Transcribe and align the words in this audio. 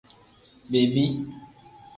Bebi. 0.71 1.03